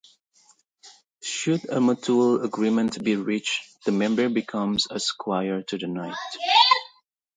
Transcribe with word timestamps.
Should 1.21 1.69
a 1.69 1.79
mutual 1.79 2.43
agreement 2.43 3.03
be 3.03 3.17
reached, 3.17 3.85
the 3.85 3.91
member 3.91 4.29
becomes 4.29 4.87
a 4.89 4.99
Squire 4.99 5.61
to 5.61 5.77
the 5.77 5.85
Knight. 5.85 6.17